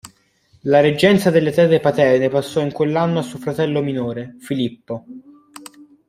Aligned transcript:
La 0.63 0.79
reggenza 0.79 1.29
delle 1.29 1.51
terre 1.51 1.79
paterne 1.79 2.27
passò 2.27 2.59
in 2.61 2.71
quell'anno 2.71 3.19
a 3.19 3.21
suo 3.21 3.37
fratello 3.37 3.83
minore, 3.83 4.35
Filippo. 4.39 5.05